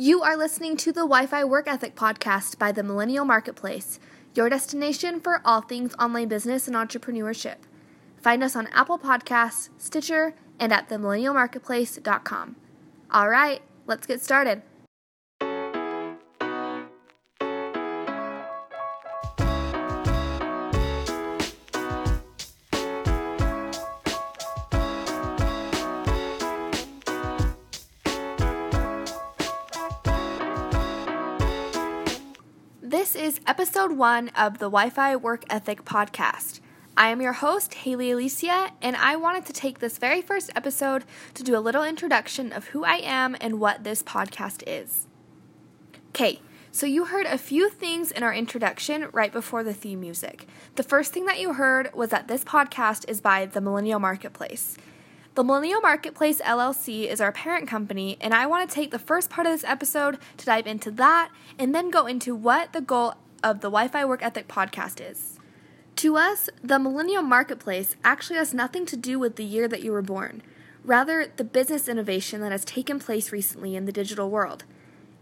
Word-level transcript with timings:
You 0.00 0.22
are 0.22 0.36
listening 0.36 0.76
to 0.76 0.92
the 0.92 1.00
Wi 1.00 1.26
Fi 1.26 1.42
Work 1.42 1.66
Ethic 1.66 1.96
podcast 1.96 2.56
by 2.56 2.70
the 2.70 2.84
Millennial 2.84 3.24
Marketplace, 3.24 3.98
your 4.32 4.48
destination 4.48 5.18
for 5.18 5.42
all 5.44 5.60
things 5.60 5.92
online 5.98 6.28
business 6.28 6.68
and 6.68 6.76
entrepreneurship. 6.76 7.56
Find 8.22 8.44
us 8.44 8.54
on 8.54 8.68
Apple 8.68 9.00
Podcasts, 9.00 9.70
Stitcher, 9.76 10.36
and 10.60 10.72
at 10.72 10.88
themillennialmarketplace.com. 10.88 12.54
All 13.10 13.28
right, 13.28 13.60
let's 13.88 14.06
get 14.06 14.22
started. 14.22 14.62
This 33.10 33.36
is 33.36 33.40
episode 33.46 33.92
one 33.92 34.28
of 34.36 34.58
the 34.58 34.66
Wi 34.66 34.90
Fi 34.90 35.16
Work 35.16 35.44
Ethic 35.48 35.86
podcast. 35.86 36.60
I 36.94 37.08
am 37.08 37.22
your 37.22 37.32
host, 37.32 37.72
Haley 37.72 38.10
Alicia, 38.10 38.72
and 38.82 38.96
I 38.96 39.16
wanted 39.16 39.46
to 39.46 39.54
take 39.54 39.78
this 39.78 39.96
very 39.96 40.20
first 40.20 40.50
episode 40.54 41.04
to 41.32 41.42
do 41.42 41.56
a 41.56 41.58
little 41.58 41.82
introduction 41.84 42.52
of 42.52 42.66
who 42.66 42.84
I 42.84 42.96
am 42.96 43.34
and 43.40 43.60
what 43.60 43.82
this 43.82 44.02
podcast 44.02 44.62
is. 44.66 45.06
Okay, 46.10 46.42
so 46.70 46.84
you 46.84 47.06
heard 47.06 47.24
a 47.24 47.38
few 47.38 47.70
things 47.70 48.12
in 48.12 48.22
our 48.22 48.34
introduction 48.34 49.08
right 49.14 49.32
before 49.32 49.64
the 49.64 49.72
theme 49.72 50.00
music. 50.00 50.46
The 50.74 50.82
first 50.82 51.14
thing 51.14 51.24
that 51.24 51.40
you 51.40 51.54
heard 51.54 51.88
was 51.94 52.10
that 52.10 52.28
this 52.28 52.44
podcast 52.44 53.08
is 53.08 53.22
by 53.22 53.46
the 53.46 53.62
Millennial 53.62 54.00
Marketplace. 54.00 54.76
The 55.38 55.44
Millennial 55.44 55.80
Marketplace 55.80 56.40
LLC 56.40 57.06
is 57.06 57.20
our 57.20 57.30
parent 57.30 57.68
company, 57.68 58.16
and 58.20 58.34
I 58.34 58.44
want 58.46 58.68
to 58.68 58.74
take 58.74 58.90
the 58.90 58.98
first 58.98 59.30
part 59.30 59.46
of 59.46 59.52
this 59.52 59.62
episode 59.62 60.18
to 60.36 60.44
dive 60.44 60.66
into 60.66 60.90
that 60.90 61.30
and 61.56 61.72
then 61.72 61.90
go 61.90 62.06
into 62.06 62.34
what 62.34 62.72
the 62.72 62.80
goal 62.80 63.14
of 63.44 63.60
the 63.60 63.68
Wi 63.68 63.86
Fi 63.86 64.04
Work 64.04 64.20
Ethic 64.20 64.48
podcast 64.48 65.00
is. 65.00 65.38
To 65.94 66.16
us, 66.16 66.50
the 66.60 66.80
Millennial 66.80 67.22
Marketplace 67.22 67.94
actually 68.02 68.38
has 68.38 68.52
nothing 68.52 68.84
to 68.86 68.96
do 68.96 69.20
with 69.20 69.36
the 69.36 69.44
year 69.44 69.68
that 69.68 69.80
you 69.80 69.92
were 69.92 70.02
born, 70.02 70.42
rather, 70.82 71.32
the 71.36 71.44
business 71.44 71.86
innovation 71.86 72.40
that 72.40 72.50
has 72.50 72.64
taken 72.64 72.98
place 72.98 73.30
recently 73.30 73.76
in 73.76 73.84
the 73.84 73.92
digital 73.92 74.30
world. 74.30 74.64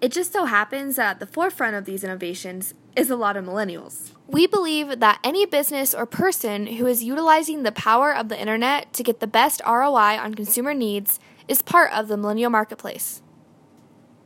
It 0.00 0.12
just 0.12 0.32
so 0.32 0.44
happens 0.44 0.96
that 0.96 1.12
at 1.12 1.20
the 1.20 1.26
forefront 1.26 1.76
of 1.76 1.84
these 1.84 2.04
innovations 2.04 2.74
is 2.94 3.10
a 3.10 3.16
lot 3.16 3.36
of 3.36 3.44
millennials. 3.44 4.10
We 4.26 4.46
believe 4.46 5.00
that 5.00 5.20
any 5.24 5.46
business 5.46 5.94
or 5.94 6.06
person 6.06 6.66
who 6.66 6.86
is 6.86 7.02
utilizing 7.02 7.62
the 7.62 7.72
power 7.72 8.14
of 8.14 8.28
the 8.28 8.38
internet 8.38 8.92
to 8.94 9.02
get 9.02 9.20
the 9.20 9.26
best 9.26 9.62
ROI 9.66 10.18
on 10.18 10.34
consumer 10.34 10.74
needs 10.74 11.20
is 11.48 11.62
part 11.62 11.92
of 11.92 12.08
the 12.08 12.16
millennial 12.16 12.50
marketplace. 12.50 13.22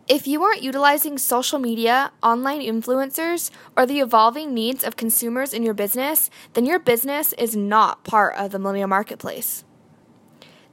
If 0.08 0.26
you 0.26 0.42
aren't 0.42 0.62
utilizing 0.62 1.18
social 1.18 1.58
media, 1.58 2.12
online 2.22 2.62
influencers, 2.62 3.50
or 3.76 3.84
the 3.84 4.00
evolving 4.00 4.54
needs 4.54 4.82
of 4.82 4.96
consumers 4.96 5.52
in 5.52 5.62
your 5.62 5.74
business, 5.74 6.30
then 6.54 6.64
your 6.64 6.78
business 6.78 7.34
is 7.34 7.54
not 7.54 8.04
part 8.04 8.34
of 8.36 8.50
the 8.50 8.58
millennial 8.58 8.88
marketplace. 8.88 9.64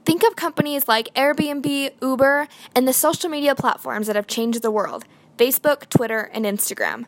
Think 0.06 0.22
of 0.22 0.36
companies 0.36 0.86
like 0.86 1.12
Airbnb, 1.14 1.90
Uber, 2.00 2.46
and 2.76 2.86
the 2.86 2.92
social 2.92 3.28
media 3.28 3.56
platforms 3.56 4.06
that 4.06 4.14
have 4.14 4.28
changed 4.28 4.62
the 4.62 4.70
world 4.70 5.04
Facebook, 5.36 5.88
Twitter, 5.88 6.30
and 6.32 6.44
Instagram. 6.44 7.06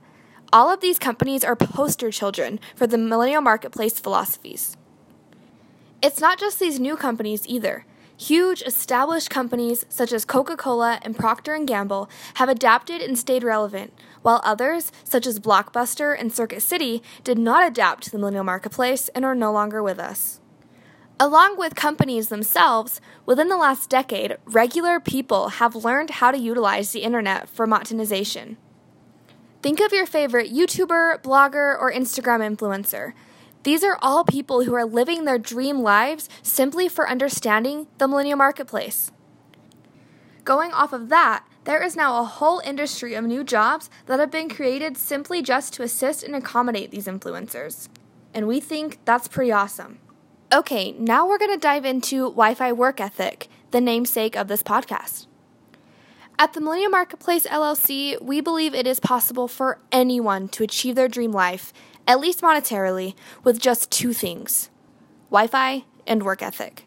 All 0.52 0.68
of 0.68 0.80
these 0.80 0.98
companies 0.98 1.44
are 1.44 1.54
poster 1.54 2.10
children 2.10 2.58
for 2.74 2.88
the 2.88 2.98
millennial 2.98 3.40
marketplace 3.40 4.00
philosophies. 4.00 4.76
It's 6.02 6.20
not 6.20 6.40
just 6.40 6.58
these 6.58 6.80
new 6.80 6.96
companies 6.96 7.46
either. 7.46 7.84
Huge 8.16 8.62
established 8.62 9.30
companies 9.30 9.86
such 9.88 10.12
as 10.12 10.24
Coca-Cola 10.24 10.98
and 11.02 11.16
Procter 11.16 11.56
& 11.58 11.64
Gamble 11.64 12.10
have 12.34 12.48
adapted 12.48 13.00
and 13.00 13.16
stayed 13.16 13.44
relevant, 13.44 13.94
while 14.22 14.40
others 14.42 14.90
such 15.04 15.24
as 15.24 15.38
Blockbuster 15.38 16.18
and 16.18 16.32
Circuit 16.32 16.62
City 16.62 17.04
did 17.22 17.38
not 17.38 17.64
adapt 17.64 18.02
to 18.04 18.10
the 18.10 18.18
millennial 18.18 18.42
marketplace 18.42 19.08
and 19.10 19.24
are 19.24 19.36
no 19.36 19.52
longer 19.52 19.84
with 19.84 20.00
us. 20.00 20.40
Along 21.20 21.58
with 21.58 21.74
companies 21.74 22.28
themselves, 22.28 23.00
within 23.26 23.48
the 23.48 23.56
last 23.56 23.90
decade, 23.90 24.36
regular 24.44 25.00
people 25.00 25.48
have 25.48 25.74
learned 25.74 26.10
how 26.10 26.30
to 26.30 26.38
utilize 26.38 26.92
the 26.92 27.02
internet 27.02 27.48
for 27.48 27.66
monetization. 27.66 28.56
Think 29.60 29.80
of 29.80 29.92
your 29.92 30.06
favorite 30.06 30.52
YouTuber, 30.52 31.20
blogger, 31.22 31.76
or 31.76 31.92
Instagram 31.92 32.56
influencer. 32.56 33.14
These 33.64 33.82
are 33.82 33.98
all 34.00 34.22
people 34.22 34.62
who 34.62 34.74
are 34.74 34.84
living 34.84 35.24
their 35.24 35.38
dream 35.38 35.80
lives 35.80 36.28
simply 36.40 36.88
for 36.88 37.10
understanding 37.10 37.88
the 37.98 38.06
millennial 38.06 38.38
marketplace. 38.38 39.10
Going 40.44 40.72
off 40.72 40.92
of 40.92 41.08
that, 41.08 41.44
there 41.64 41.82
is 41.82 41.96
now 41.96 42.20
a 42.20 42.24
whole 42.24 42.60
industry 42.60 43.14
of 43.14 43.24
new 43.24 43.42
jobs 43.42 43.90
that 44.06 44.20
have 44.20 44.30
been 44.30 44.48
created 44.48 44.96
simply 44.96 45.42
just 45.42 45.74
to 45.74 45.82
assist 45.82 46.22
and 46.22 46.36
accommodate 46.36 46.92
these 46.92 47.08
influencers. 47.08 47.88
And 48.32 48.46
we 48.46 48.60
think 48.60 49.00
that's 49.04 49.26
pretty 49.26 49.50
awesome. 49.50 49.98
Okay, 50.50 50.92
now 50.92 51.28
we're 51.28 51.36
going 51.36 51.52
to 51.52 51.58
dive 51.58 51.84
into 51.84 52.30
Wi 52.30 52.54
Fi 52.54 52.72
work 52.72 53.02
ethic, 53.02 53.48
the 53.70 53.82
namesake 53.82 54.34
of 54.34 54.48
this 54.48 54.62
podcast. 54.62 55.26
At 56.38 56.54
the 56.54 56.62
Millennial 56.62 56.90
Marketplace 56.90 57.46
LLC, 57.46 58.18
we 58.22 58.40
believe 58.40 58.74
it 58.74 58.86
is 58.86 58.98
possible 58.98 59.46
for 59.46 59.78
anyone 59.92 60.48
to 60.48 60.64
achieve 60.64 60.94
their 60.94 61.06
dream 61.06 61.32
life, 61.32 61.74
at 62.06 62.18
least 62.18 62.40
monetarily, 62.40 63.14
with 63.44 63.60
just 63.60 63.90
two 63.90 64.14
things 64.14 64.70
Wi 65.30 65.48
Fi 65.48 65.84
and 66.06 66.22
work 66.22 66.40
ethic. 66.40 66.86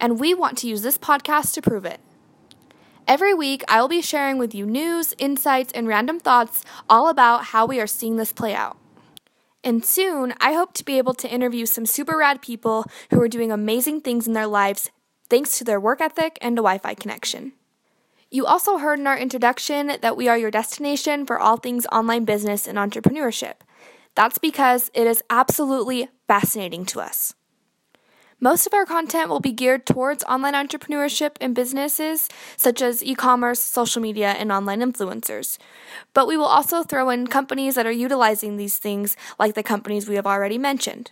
And 0.00 0.18
we 0.18 0.32
want 0.32 0.56
to 0.58 0.68
use 0.68 0.80
this 0.80 0.96
podcast 0.96 1.52
to 1.52 1.60
prove 1.60 1.84
it. 1.84 2.00
Every 3.06 3.34
week, 3.34 3.62
I 3.68 3.78
will 3.82 3.88
be 3.88 4.00
sharing 4.00 4.38
with 4.38 4.54
you 4.54 4.64
news, 4.64 5.12
insights, 5.18 5.72
and 5.74 5.86
random 5.86 6.18
thoughts 6.18 6.64
all 6.88 7.10
about 7.10 7.44
how 7.44 7.66
we 7.66 7.78
are 7.78 7.86
seeing 7.86 8.16
this 8.16 8.32
play 8.32 8.54
out. 8.54 8.78
And 9.64 9.84
soon, 9.84 10.34
I 10.40 10.52
hope 10.52 10.72
to 10.74 10.84
be 10.84 10.98
able 10.98 11.14
to 11.14 11.30
interview 11.30 11.66
some 11.66 11.86
super 11.86 12.16
rad 12.16 12.40
people 12.40 12.84
who 13.10 13.20
are 13.20 13.28
doing 13.28 13.50
amazing 13.50 14.00
things 14.00 14.26
in 14.26 14.32
their 14.32 14.46
lives 14.46 14.90
thanks 15.28 15.58
to 15.58 15.64
their 15.64 15.80
work 15.80 16.00
ethic 16.00 16.38
and 16.40 16.54
a 16.58 16.62
Wi 16.62 16.78
Fi 16.78 16.94
connection. 16.94 17.52
You 18.30 18.46
also 18.46 18.78
heard 18.78 18.98
in 18.98 19.06
our 19.06 19.16
introduction 19.16 19.92
that 20.00 20.16
we 20.16 20.28
are 20.28 20.36
your 20.38 20.50
destination 20.50 21.24
for 21.26 21.38
all 21.38 21.56
things 21.56 21.86
online 21.86 22.24
business 22.24 22.66
and 22.68 22.76
entrepreneurship. 22.76 23.54
That's 24.14 24.38
because 24.38 24.90
it 24.94 25.06
is 25.06 25.22
absolutely 25.30 26.08
fascinating 26.26 26.84
to 26.86 27.00
us. 27.00 27.34
Most 28.40 28.68
of 28.68 28.74
our 28.74 28.86
content 28.86 29.28
will 29.28 29.40
be 29.40 29.50
geared 29.50 29.84
towards 29.84 30.22
online 30.24 30.54
entrepreneurship 30.54 31.32
and 31.40 31.56
businesses 31.56 32.28
such 32.56 32.80
as 32.80 33.02
e 33.02 33.16
commerce, 33.16 33.58
social 33.58 34.00
media, 34.00 34.28
and 34.28 34.52
online 34.52 34.80
influencers. 34.80 35.58
But 36.14 36.28
we 36.28 36.36
will 36.36 36.44
also 36.44 36.84
throw 36.84 37.10
in 37.10 37.26
companies 37.26 37.74
that 37.74 37.86
are 37.86 37.90
utilizing 37.90 38.56
these 38.56 38.78
things, 38.78 39.16
like 39.40 39.54
the 39.54 39.64
companies 39.64 40.08
we 40.08 40.14
have 40.14 40.26
already 40.26 40.56
mentioned. 40.56 41.10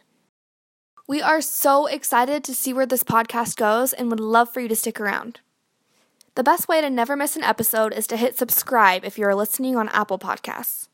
We 1.08 1.20
are 1.20 1.40
so 1.40 1.86
excited 1.86 2.44
to 2.44 2.54
see 2.54 2.72
where 2.72 2.86
this 2.86 3.02
podcast 3.02 3.56
goes 3.56 3.92
and 3.92 4.08
would 4.10 4.20
love 4.20 4.52
for 4.52 4.60
you 4.60 4.68
to 4.68 4.76
stick 4.76 5.00
around. 5.00 5.40
The 6.36 6.44
best 6.44 6.68
way 6.68 6.80
to 6.80 6.90
never 6.90 7.16
miss 7.16 7.34
an 7.34 7.42
episode 7.42 7.92
is 7.92 8.06
to 8.08 8.16
hit 8.16 8.38
subscribe 8.38 9.04
if 9.04 9.18
you 9.18 9.26
are 9.26 9.34
listening 9.34 9.74
on 9.74 9.88
Apple 9.88 10.18
Podcasts. 10.18 10.88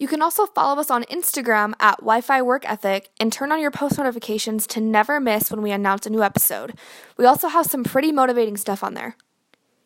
You 0.00 0.08
can 0.08 0.22
also 0.22 0.46
follow 0.46 0.80
us 0.80 0.90
on 0.90 1.04
Instagram 1.04 1.74
at 1.78 1.98
Wi 1.98 2.22
Fi 2.22 2.40
Work 2.40 2.68
Ethic 2.68 3.10
and 3.20 3.30
turn 3.30 3.52
on 3.52 3.60
your 3.60 3.70
post 3.70 3.98
notifications 3.98 4.66
to 4.68 4.80
never 4.80 5.20
miss 5.20 5.50
when 5.50 5.60
we 5.60 5.72
announce 5.72 6.06
a 6.06 6.10
new 6.10 6.22
episode. 6.22 6.72
We 7.18 7.26
also 7.26 7.48
have 7.48 7.66
some 7.66 7.84
pretty 7.84 8.10
motivating 8.10 8.56
stuff 8.56 8.82
on 8.82 8.94
there. 8.94 9.14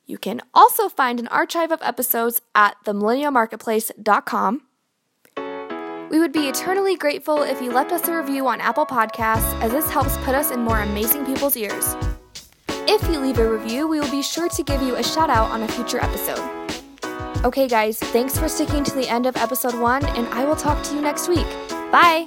You 0.06 0.16
can 0.16 0.40
also 0.54 0.88
find 0.88 1.18
an 1.18 1.26
archive 1.28 1.72
of 1.72 1.82
episodes 1.82 2.40
at 2.54 2.76
themillennialmarketplace.com. 2.86 4.62
We 6.10 6.20
would 6.20 6.32
be 6.32 6.46
eternally 6.46 6.94
grateful 6.94 7.42
if 7.42 7.60
you 7.60 7.72
left 7.72 7.90
us 7.90 8.06
a 8.06 8.16
review 8.16 8.46
on 8.46 8.60
Apple 8.60 8.86
Podcasts, 8.86 9.60
as 9.60 9.72
this 9.72 9.90
helps 9.90 10.16
put 10.18 10.36
us 10.36 10.52
in 10.52 10.60
more 10.60 10.78
amazing 10.80 11.26
people's 11.26 11.56
ears. 11.56 11.96
If 12.86 13.02
you 13.08 13.18
leave 13.18 13.38
a 13.38 13.50
review, 13.50 13.88
we 13.88 13.98
will 13.98 14.10
be 14.12 14.22
sure 14.22 14.48
to 14.48 14.62
give 14.62 14.80
you 14.80 14.94
a 14.94 15.02
shout 15.02 15.28
out 15.28 15.50
on 15.50 15.64
a 15.64 15.68
future 15.68 15.98
episode. 15.98 16.63
Okay, 17.44 17.68
guys, 17.68 17.98
thanks 17.98 18.38
for 18.38 18.48
sticking 18.48 18.82
to 18.84 18.94
the 18.94 19.06
end 19.06 19.26
of 19.26 19.36
episode 19.36 19.78
one, 19.78 20.02
and 20.16 20.26
I 20.28 20.46
will 20.46 20.56
talk 20.56 20.82
to 20.84 20.94
you 20.94 21.02
next 21.02 21.28
week. 21.28 21.46
Bye! 21.92 22.26